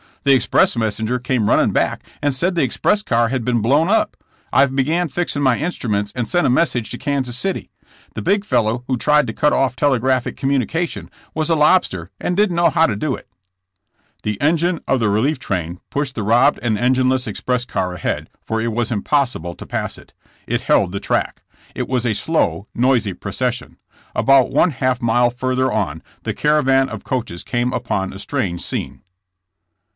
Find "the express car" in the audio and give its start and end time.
2.53-3.29